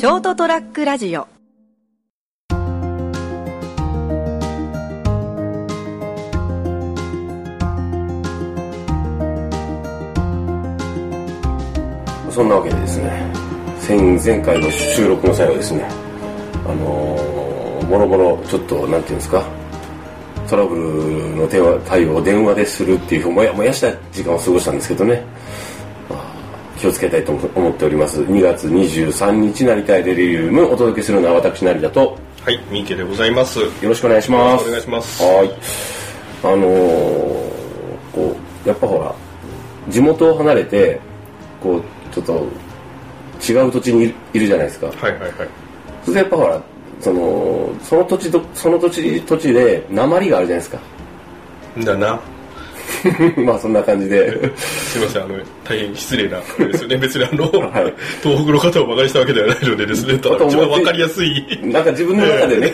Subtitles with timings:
[0.00, 1.28] ショートトラックラジオ。
[12.30, 13.30] そんなわけでですね
[13.86, 15.84] 前前回の収録の際はですね
[16.64, 19.44] あのー、もろもろちょっとなんていうんですか
[20.48, 25.22] トラブルの電話対応を電話でするっていうもやもやした時間を過ごしたんですけどね、
[26.80, 33.58] 気をつけたいと思っております2月23日成田デリウムお届けするのは私成田とはい、三池でございます。
[33.58, 35.22] よよろしくお願いしますお願いします。
[35.22, 35.50] はい
[36.42, 37.50] あのー
[38.14, 39.14] こうやっぱほら
[39.90, 40.98] 地元を離れて
[41.62, 41.82] こう
[42.14, 42.32] ちょっと
[43.46, 45.32] 違う土地にいるじゃないですかはいはいはい。
[46.02, 46.62] それでやっぱほら
[46.98, 50.80] そのその土地とその土地土地で鉛があるじゃないですか
[51.84, 52.18] だな。
[53.44, 54.30] まあそんな感じで。
[54.56, 56.96] すみません、あの、大変失礼な、 ですよね。
[56.96, 57.94] 別にあの、はい。
[58.22, 61.60] 東北の方を馬鹿にしたわけではないのでですね、ただ一番わかりやすい。
[61.62, 62.72] なんか自分の中でね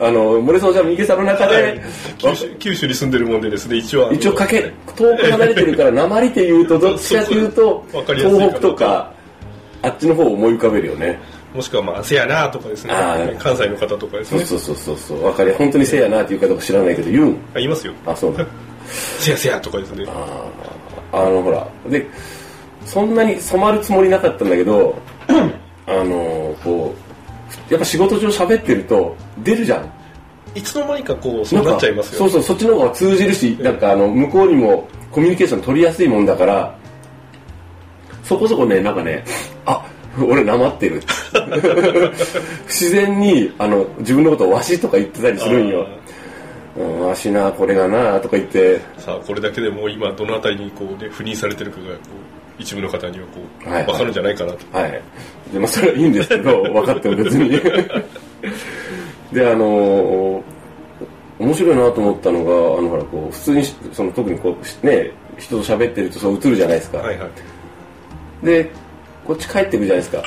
[0.00, 1.80] あの森総ちゃん右さんの中で、はい。
[2.18, 9.10] 九州九州に住んでるもんでですね、一応一応かけ遠く離れてるから鉛っていうとどっちかというと東北とか
[9.82, 11.18] あっちの方を思い浮かべるよね。
[11.54, 12.92] もしくはまあ、せやなとかですね。
[13.38, 14.44] 関西の方とかですね。
[14.44, 15.24] そうそうそうそうそう。
[15.24, 17.38] わかり本当にせやなっていうかどうか知らないけど言うん。
[17.54, 17.92] あ、いますよ。
[18.04, 18.44] あそうだ
[18.88, 20.04] せやせやとかですね。
[21.12, 21.66] あのほら。
[21.88, 22.06] で
[22.84, 24.96] そんなに染まるつもりなかったんだけど
[25.86, 26.94] あのこ
[27.70, 29.92] うやっぱ仕事上喋ってると出るじゃん。
[30.54, 32.18] いつの間にかこう、そうなっちゃいますよ。
[32.18, 36.76] そうそうそっちの方が通じるしなんかあの向こうにもコミュニケーション取りやすいもんだから
[38.22, 39.24] そこそこねなんかね
[39.66, 39.84] あ
[40.18, 41.02] 俺なまってる。
[42.66, 45.86] 自然にあの自分のことをわしとか言ってたりするんよ
[46.76, 51.98] うんわしなこれがなとか言ってさあ、これだけでもう今、どのあたりにこう、ね、赴任されてるかが、こう、
[52.58, 54.78] 一部の方にはこう、はいはいわかるんじゃないかなと。
[54.78, 55.02] はい。
[55.52, 57.50] でまあ、それはいいんですけど、 分かっても別に。
[59.32, 60.42] で、あのー
[61.36, 66.98] 面白いなと思ったのが、あの、ほら、こう、普通に、その、特にこう、ね、人と喋ってるとそう映るじゃないですか。
[66.98, 68.46] はいはい。
[68.46, 68.70] で、
[69.26, 70.22] こっち帰ってくるじゃないですか。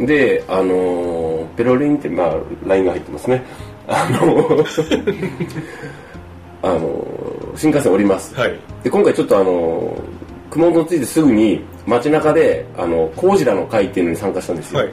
[0.00, 2.34] で、あのーペロリンって、まあ、
[2.66, 3.42] LINE が入ってますね。
[3.86, 5.44] あのー
[6.62, 8.34] あのー新幹線降ります。
[8.34, 8.58] はい。
[8.82, 9.96] で今回ちょっとあの
[10.50, 14.90] 熊本に着いてすぐに街中であの工事らの会っていうのに参加したんですよ、はい。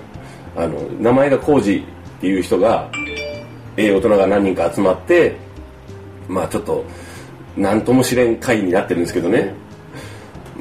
[0.57, 1.81] あの名前が工事っ
[2.21, 2.87] ていう人が
[3.77, 5.35] ええ大人が何人か集まって
[6.27, 6.85] まあちょっと
[7.57, 9.53] 何とも知れん会になってるんですけどね、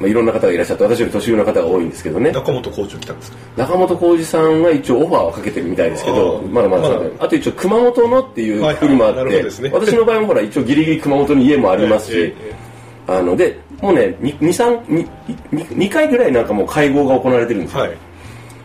[0.01, 2.31] まあ、いろんな方がいらっしゃって私より年上の方が多いんですけどね。
[2.31, 3.37] 中本校長来たんですか？
[3.57, 9.69] 中本浩二さんは一応オファーをかけてるみたいですけどまだまだまだあと一応熊本のっていうはいはい国もあって、なるほどですね。
[9.73, 12.71] 私の場合もほら一応ギリギリ熊本に家もありますし、えええ
[13.07, 15.07] あのでもうね2 2 2
[15.51, 17.97] 2回ぐらいなんかもう会合が行われてるんですよ、えはい。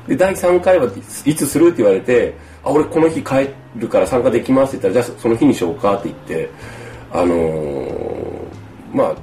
[0.09, 0.89] で第3回は
[1.25, 6.51] いつするって言われてあ俺この日帰るから参加できますって言ったらじゃあその日にしようかって言って
[7.13, 8.37] あのー
[8.95, 9.15] まあ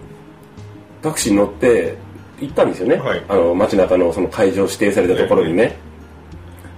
[1.02, 1.96] タクシーに乗って
[2.40, 3.24] 行ったんですよね、はい。
[3.28, 5.78] あの街中のその会場指定されたところにね、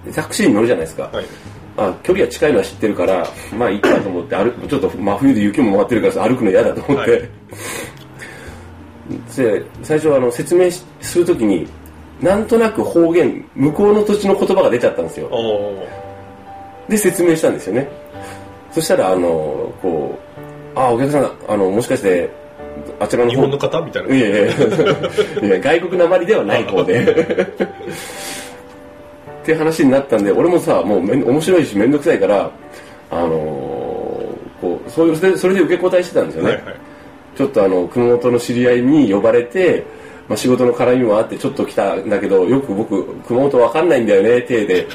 [0.05, 1.25] でタクシーに乗るじゃないですか、はい。
[1.77, 3.27] あ距離は近いのは知ってるから
[3.57, 7.21] まあいいかと思って歩くちょっと真冬で雪も回ってるから歩くの嫌だと思って、はい。
[9.35, 11.67] で最初あの説明しするときに
[12.22, 15.29] なんとなく方言向こうの土地の言葉が出ちゃったんですよ。
[16.87, 17.89] で説明したんですよね。
[18.72, 20.17] そしたらあのこ
[20.75, 22.29] うあお客さんあのもしかして
[23.00, 24.16] あちらの方日本の方みたいな。
[24.16, 27.03] いやいやいや外国なまりではない方で。
[29.44, 32.50] っていう話になったんで俺もさもうめん面白いし面倒くさいから
[33.12, 34.06] あのー
[34.62, 36.75] こうそういうそれでそれで受け答えしてたんですよね、はいはい。
[37.38, 39.84] ちょっとあの熊本の知り合いに呼ばれて、
[40.28, 44.88] まあ、仕事の絡みもあってちょっと来たんだけどよく僕熊本わかんないんだよね体で。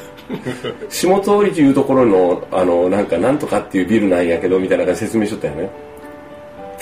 [0.88, 5.70] 下通りというところのあのなんかなんとかっていうビルなんやけどみたいな感じで説明しとったよね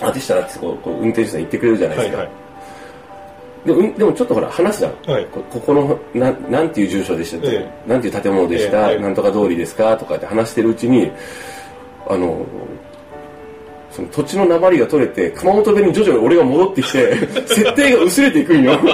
[0.00, 2.34] あでしたらってこうこう運転手さん言ってくれるじゃないですか、はいはい。
[3.66, 5.26] でうんでもちょっとほら話すじゃん、はい。
[5.26, 8.98] こここのななんていう住所でしたって、えなんていう建物でした、ええ。
[8.98, 9.96] なんとか通りですか？
[9.96, 11.10] とかって話してるうちに
[12.06, 12.46] あの
[13.90, 17.16] その土地の鉛が取れて熊本弁に徐々に俺が戻ってきて
[17.48, 18.78] 設定が薄れていくんよ。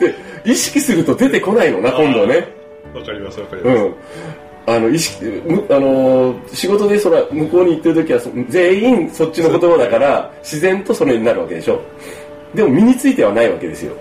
[0.00, 2.48] で意識すると出てこないのな今度はね。
[2.94, 3.82] わかりますわかります。
[3.82, 3.94] うん
[4.70, 11.80] あの意識むあのー仕事でそら向こうに行ってる時はそ全員そっちの言葉だから自然とそれになるわけでしょ？
[12.54, 13.94] でも身についてはないわけですよ。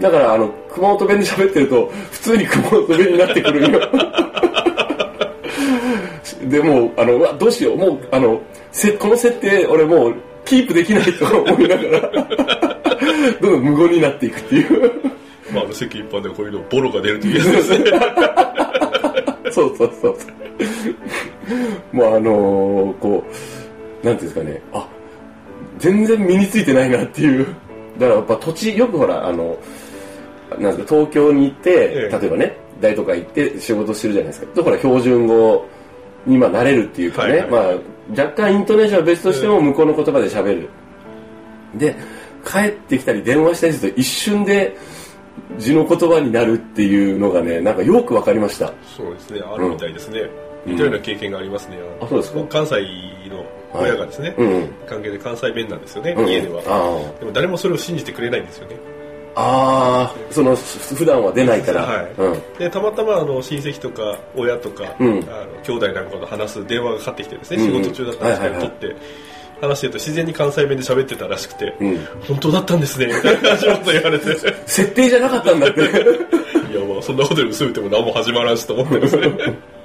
[0.00, 3.80] だからあの熊本弁で喋ってると普通に熊本弁になってくるんよ。
[6.50, 7.76] でもうあのどうしよう。
[7.76, 8.40] もうあの
[8.72, 10.14] せこの設定俺もう
[10.44, 12.10] キープできないと思いながら
[13.40, 14.92] どんどん無言になっていくっていう。
[15.52, 17.84] まあ、あの世間一般ではこういうのボロが出るというやつですね
[19.56, 21.96] そうそうそう。
[21.96, 23.24] もうあのーこ
[24.02, 24.60] うなんていうんですかね。
[24.72, 24.86] あ
[25.78, 27.46] 全然身についてないなっていう。
[27.98, 29.56] だからやっぱ土地よくほらあの
[30.60, 32.18] なんですか東京に行って、ええ。
[32.20, 34.54] 例えばね大都会行って仕事してるじゃないですか。
[34.54, 35.66] でほら標準語
[36.26, 37.50] にまあ慣れるっていうかね、はいはい。
[37.50, 40.68] まあ若干イントネーションは別としても向こうの言葉で喋る、
[41.74, 41.96] で
[42.44, 44.76] 帰ってきたり電話したりすると一瞬で
[45.58, 48.72] 字の言葉になるっていうのがねなんかよくわかりました。
[48.96, 49.40] そうですね。
[49.40, 50.28] あるみたいですね、
[50.64, 51.78] 似たような経験がありますね。
[52.00, 52.40] あそうですか。
[52.48, 52.74] 関西
[53.30, 53.44] の
[53.74, 54.68] 親がですね、うんうん。
[54.86, 56.62] 関係で関西弁なんですよね、うん家では。
[56.66, 58.76] あでも誰もそれを信じてくれないんですよね。
[59.38, 62.12] ああーそのふ普段は出ないから、はい。
[62.16, 62.42] うん。
[62.58, 65.18] でたまたまあの親戚とか親とか、うん。
[65.28, 67.84] あの兄弟なんかと話す電話がかかってきてですね、うんうん。
[67.84, 68.78] 仕事中だったんですけど、はいはいはい。
[68.78, 69.00] 取って
[69.60, 71.98] 話してると自然に関西弁で喋ってたらしくて、うん。
[72.28, 74.30] 本当だったんですねみたいな感じのこと言われて。
[74.30, 74.36] い
[74.66, 75.80] 設定じゃなかったんだって。
[76.78, 79.32] やまあそんなことで薄めても何も始まらんしと思ってですね。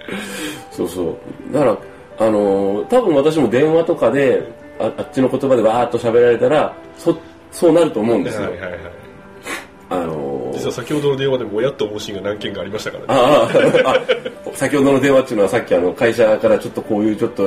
[0.71, 1.17] そうそ
[1.49, 1.53] う。
[1.53, 1.77] だから
[2.19, 4.43] あのー多分私も電話とかで
[4.79, 7.17] ああっちの言葉でわーっと喋られたらそ
[7.51, 8.79] そうなると思うんですよ、はいはいはい。
[9.89, 10.30] あのー
[10.61, 13.07] 実は先ほどの電話でも親と思うシーンが何件かありましたからね。
[13.09, 13.49] あ
[13.85, 14.01] ああ
[14.53, 17.43] 先ほどの電話っていうのはさっきあの会社からちょっとこういうちょっと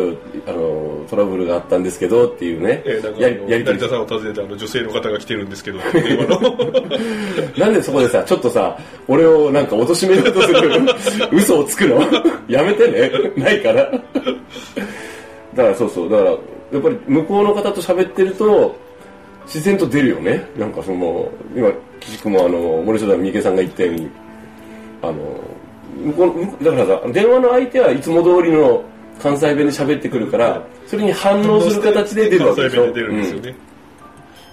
[0.46, 5.78] あのトラブルがあったんですけどっていうね、えーなんかやり成田さんを訪ねてあの女性の方が来てるんですけど
[7.58, 8.76] なんでそこでさちょっとさ
[9.06, 10.80] 俺をなんか貶めようとする
[11.32, 12.00] 嘘をつくの？
[12.48, 13.10] やめてね。
[13.36, 13.90] ないから。
[13.90, 13.98] だ
[15.64, 16.10] からそうそう。
[16.10, 16.36] だからや
[16.78, 18.74] っぱり向こうの方と喋ってると
[19.46, 20.44] 自然と出るよね。
[20.58, 21.70] なんかその今
[22.06, 24.08] 岸君もあの森下三池さんが言ったように
[25.02, 25.14] あの
[25.96, 26.26] 向こ
[26.60, 28.82] うだからさ電話の相手はいつも通りの
[29.20, 32.84] 関西弁で喋ってくるからそれに反応する形で出るわけでしょ。
[32.84, 33.54] 関西弁で出るんですよね、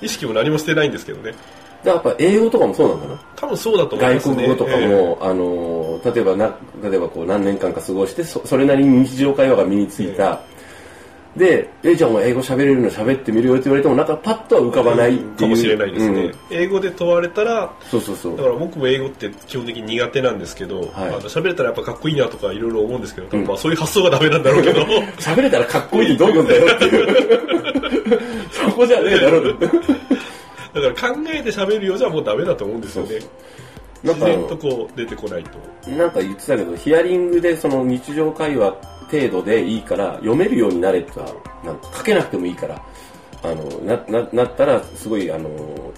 [0.01, 1.31] 意識も何もしてないんですけどね。
[1.31, 1.41] だか
[1.85, 3.21] らやっぱ英語とかもそうなんだな？
[3.35, 4.35] 多分そうだと思いますね。
[4.35, 10.39] 外国語とかも、ええあの例えばな例えばこう何年間か過ごしてそそれなりに日常会話が身についた、
[11.35, 15.35] で「えじゃあお前英語喋れるの喋ってみるよ」って言われてもなんかパッとは浮かばないっていう。
[15.37, 16.33] かもしれないですね、うん。
[16.49, 18.37] 英語で問われたらそうそうそう。
[18.37, 20.89] だから僕も英語って基本的に苦手なんですけど、はい。
[21.07, 23.45] あの喋れたらやっぱかっこいいなとかいろいろ思うんですけど、うん。
[23.45, 24.81] まあそういう発想がダメなんだろうけど。
[25.19, 27.51] 喋れたらかっこいいってどういうことだよっていう。
[28.51, 29.65] そこじゃねえだろって
[30.73, 33.19] だから考えて喋るようじゃもうダメだと思うんですよね
[34.03, 35.91] なんかあ自然とのこう出てこないと。
[35.91, 38.73] なんか言ってたけどヒアリングでその日常会話
[39.11, 41.33] 程度でいいから読めるようになれとか
[41.63, 42.81] なんか書けなくてもいいから
[43.43, 45.49] あのなななったらすごいあの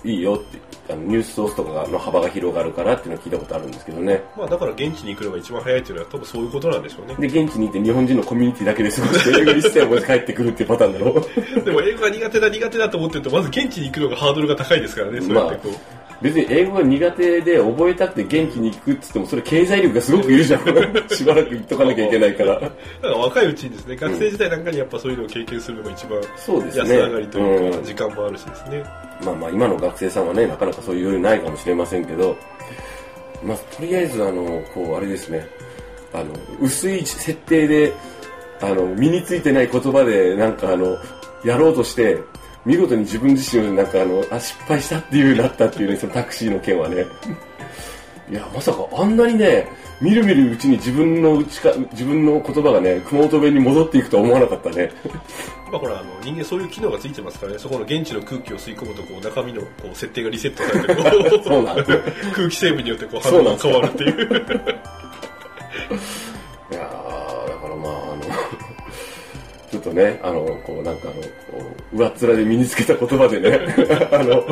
[0.03, 4.21] いいよってあのニュースソースとかの幅が広がるからっていうのを聞いたことあるんですけどね。
[4.37, 7.15] まあだから現地に行くのが一番早いっていうのは多分そういうことなんでしょうね。
[7.15, 11.13] で現地に行って日本人のコミュニティだけで過ごして英語一切覚えて帰ってくるっていうパターンだろ
[11.63, 15.71] でも英語が苦手だ苦手だと思ってるとまず現地に行くのがハードルが高いですからねそうやってこう、
[16.23, 20.61] 別に英語が苦手で覚えたくて現地に行くっつってもそれ経済力がすごくいるじゃん。
[21.11, 22.53] しばらく行っとかなきゃいけないから。
[22.53, 26.81] だから若いうちにですね学生時代なんかにやっぱそういうのを経験するのが一番そうですね。
[26.81, 28.83] 安上がりというか、うん時間もあるしですね。
[29.25, 32.37] まあまあ今の学生さんはねなかなかそういう余裕ないかもしれませんけど
[33.43, 35.45] まあとりあえずあのこうあれですね。
[36.13, 36.25] あの
[36.61, 37.91] 薄い設定で
[38.61, 40.97] あの身についてない言葉でなんかあの
[41.43, 42.17] やろうとして
[42.65, 47.05] 見事に自分自身をなんかあのあ失敗したっていうなったっていうねそのタクシーの件はね。
[48.29, 49.67] いやまさかあんなにね
[49.99, 54.91] みるみるうちに自分のうちか自分の言葉がね熊本弁に戻っていくとは思わなかったね。
[55.71, 60.71] まあほらあの人間そういう機能がついてますからねそこの現地の空気を吸い込むとこう中身のこう設定がリセットさ
[61.75, 62.01] れて
[62.33, 64.79] 空気成分によってこう反応が変わるっていう
[69.93, 71.19] とねあのこうなんかあの
[71.93, 73.59] 上っ面で身につけた言葉でね
[74.11, 74.43] あの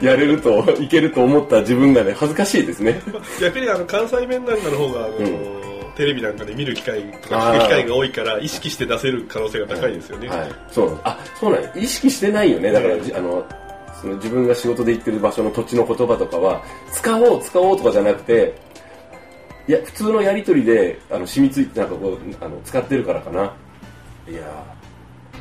[0.00, 3.00] やれるといけると思った自分がね恥ずかしいですね。
[3.40, 5.66] 逆にあの関西弁なんかの方があの、うん。
[5.96, 10.52] テレビなんかで見る機会とか聞く機会が多いから意識して出せる可能性が高いですよね、はい。
[10.70, 11.00] そう。
[11.04, 12.70] あそうなん意識してないよね。
[12.70, 13.42] だから、じあの
[13.98, 16.62] その自分が仕事で行ってる場所の土地の言葉とかは
[16.92, 18.54] 使おう使おうとかじゃなくて
[19.68, 23.54] いや普通のやり取りであの染みついてなんかこうあの使ってるからかな。
[24.28, 24.85] いやー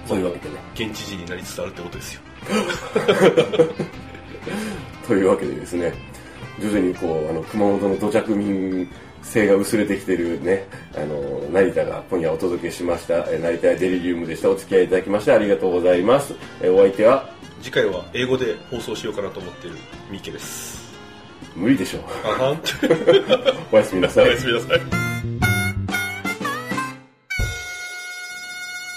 [0.07, 0.55] そういうわけでね。
[0.91, 2.21] 現地人になりつつあるってことですよ。
[5.07, 5.93] というわけでですね
[6.59, 8.87] 徐々にこうあの熊本の土着民
[9.23, 13.25] 性が薄れてきてるねあの成田が今夜お届けしました。
[13.31, 14.49] え成田屋デリリウムでした。
[14.49, 16.33] お付き合いいただきましてありがとうございます。
[16.61, 17.29] えお相手は？
[17.61, 19.77] 次回は英語で放送しようかなと思っている
[20.11, 20.85] 三池です。
[21.55, 21.99] 無理でしょ。
[21.99, 22.01] う
[23.73, 24.27] おやすみなさい。
[24.27, 25.14] おやすみなさい